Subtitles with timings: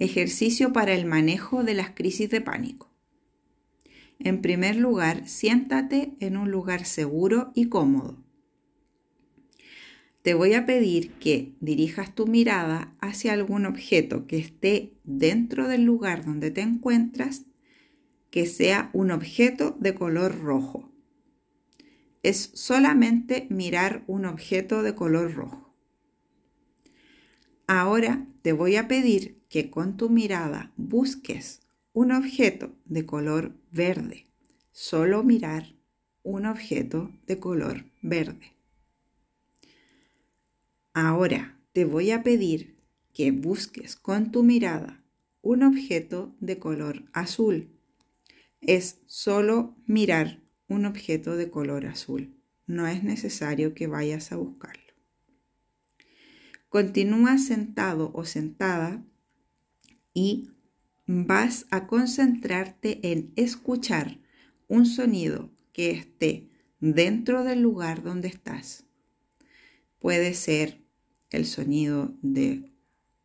[0.00, 2.88] Ejercicio para el manejo de las crisis de pánico.
[4.20, 8.16] En primer lugar, siéntate en un lugar seguro y cómodo.
[10.22, 15.82] Te voy a pedir que dirijas tu mirada hacia algún objeto que esté dentro del
[15.82, 17.46] lugar donde te encuentras,
[18.30, 20.92] que sea un objeto de color rojo.
[22.22, 25.74] Es solamente mirar un objeto de color rojo.
[27.66, 31.60] Ahora te voy a pedir que con tu mirada busques
[31.92, 34.26] un objeto de color verde.
[34.72, 35.74] Solo mirar
[36.22, 38.52] un objeto de color verde.
[40.92, 42.76] Ahora te voy a pedir
[43.12, 45.02] que busques con tu mirada
[45.42, 47.70] un objeto de color azul.
[48.60, 52.36] Es solo mirar un objeto de color azul.
[52.66, 54.82] No es necesario que vayas a buscarlo.
[56.68, 59.02] Continúa sentado o sentada
[60.14, 60.50] y
[61.06, 64.20] vas a concentrarte en escuchar
[64.68, 66.48] un sonido que esté
[66.80, 68.84] dentro del lugar donde estás.
[69.98, 70.82] Puede ser
[71.30, 72.72] el sonido de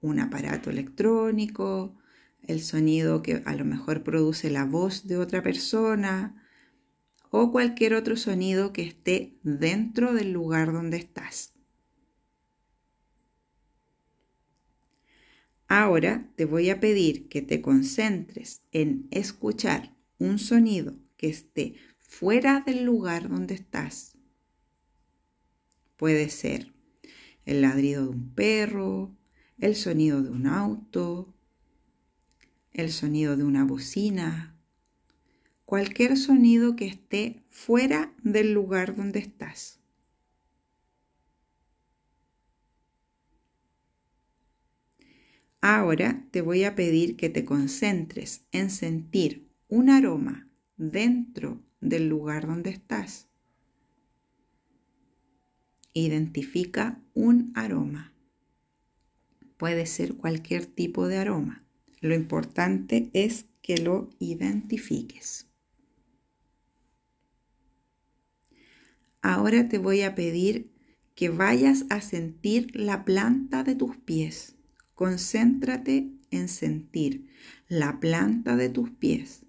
[0.00, 1.96] un aparato electrónico,
[2.42, 6.42] el sonido que a lo mejor produce la voz de otra persona
[7.30, 11.52] o cualquier otro sonido que esté dentro del lugar donde estás.
[15.68, 22.62] Ahora te voy a pedir que te concentres en escuchar un sonido que esté fuera
[22.64, 24.16] del lugar donde estás.
[25.98, 26.72] Puede ser
[27.44, 29.14] el ladrido de un perro,
[29.58, 31.34] el sonido de un auto,
[32.72, 34.56] el sonido de una bocina,
[35.66, 39.77] cualquier sonido que esté fuera del lugar donde estás.
[45.60, 52.46] Ahora te voy a pedir que te concentres en sentir un aroma dentro del lugar
[52.46, 53.28] donde estás.
[55.92, 58.12] Identifica un aroma.
[59.56, 61.64] Puede ser cualquier tipo de aroma.
[62.00, 65.48] Lo importante es que lo identifiques.
[69.20, 70.70] Ahora te voy a pedir
[71.16, 74.57] que vayas a sentir la planta de tus pies.
[74.98, 77.30] Concéntrate en sentir
[77.68, 79.46] la planta de tus pies.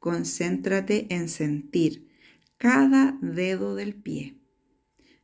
[0.00, 2.08] Concéntrate en sentir
[2.56, 4.36] cada dedo del pie,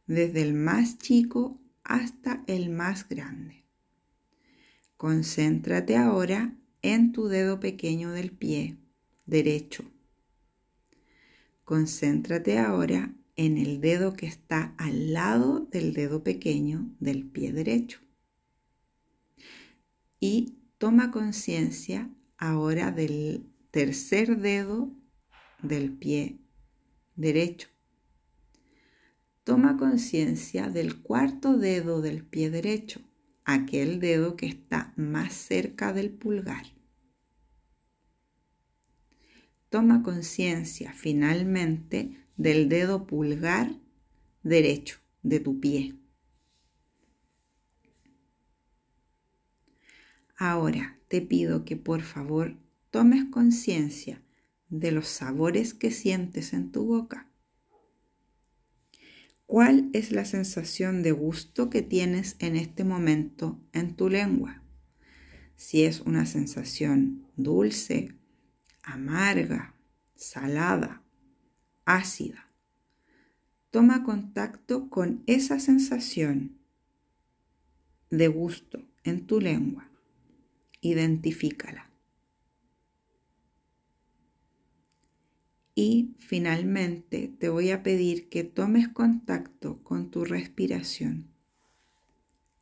[0.06, 3.64] desde el más chico hasta el más grande.
[4.96, 8.76] Concéntrate ahora en tu dedo pequeño del pie
[9.26, 9.82] derecho.
[11.64, 17.98] Concéntrate ahora en el dedo que está al lado del dedo pequeño del pie derecho.
[20.20, 24.92] Y toma conciencia ahora del tercer dedo
[25.62, 26.42] del pie
[27.16, 27.68] derecho.
[29.42, 33.00] Toma conciencia del cuarto dedo del pie derecho,
[33.46, 36.66] aquel dedo que está más cerca del pulgar.
[39.70, 43.70] Toma conciencia finalmente del dedo pulgar
[44.42, 45.94] derecho de tu pie.
[50.38, 52.56] Ahora te pido que por favor
[52.90, 54.22] tomes conciencia
[54.70, 57.30] de los sabores que sientes en tu boca.
[59.44, 64.62] ¿Cuál es la sensación de gusto que tienes en este momento en tu lengua?
[65.56, 68.14] Si es una sensación dulce,
[68.82, 69.74] amarga,
[70.14, 71.04] salada,
[71.84, 72.48] ácida.
[73.70, 76.58] Toma contacto con esa sensación
[78.10, 79.88] de gusto en tu lengua.
[80.80, 81.90] Identifícala.
[85.74, 91.30] Y finalmente te voy a pedir que tomes contacto con tu respiración,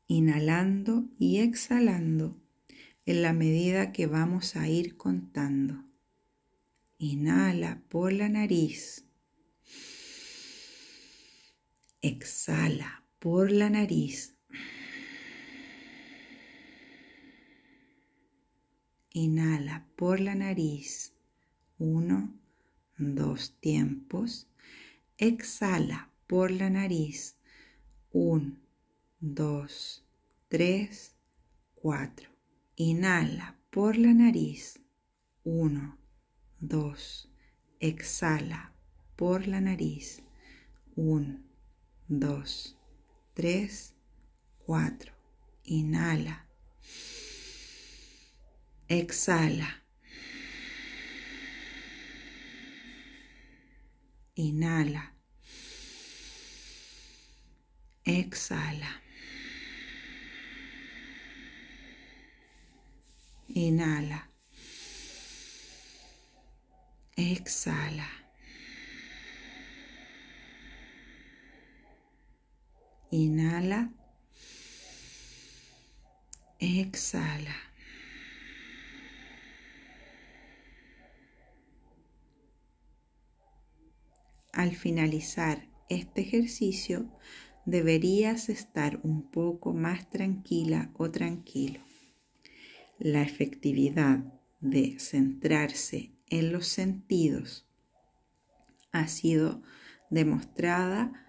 [0.06, 2.36] inhalando y exhalando
[3.06, 5.82] en la medida que vamos a ir contando.
[6.98, 9.07] Inhala por la nariz.
[12.00, 14.36] Exhala por la nariz.
[19.10, 21.12] Inhala por la nariz.
[21.76, 22.38] Uno,
[22.98, 24.46] dos tiempos.
[25.16, 27.36] Exhala por la nariz.
[28.12, 28.62] Un,
[29.18, 30.06] dos,
[30.46, 31.16] tres,
[31.74, 32.30] cuatro.
[32.76, 34.80] Inhala por la nariz.
[35.42, 35.98] Uno,
[36.60, 37.28] dos.
[37.80, 38.72] Exhala
[39.16, 40.22] por la nariz.
[40.94, 41.47] Un,
[42.08, 42.74] dos,
[43.34, 43.94] tres,
[44.58, 45.12] cuatro.
[45.64, 46.46] Inhala.
[48.88, 49.84] Exhala.
[54.34, 55.14] Inhala.
[58.04, 59.02] Exhala.
[63.48, 64.30] Inhala.
[67.16, 68.17] Exhala.
[73.10, 73.92] Inhala.
[76.58, 77.56] Exhala.
[84.52, 87.10] Al finalizar este ejercicio,
[87.64, 91.80] deberías estar un poco más tranquila o tranquilo.
[92.98, 94.24] La efectividad
[94.60, 97.66] de centrarse en los sentidos
[98.90, 99.62] ha sido
[100.10, 101.27] demostrada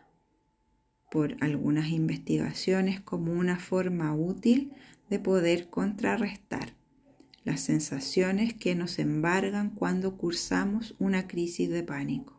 [1.09, 4.71] por algunas investigaciones como una forma útil
[5.09, 6.73] de poder contrarrestar
[7.43, 12.38] las sensaciones que nos embargan cuando cursamos una crisis de pánico.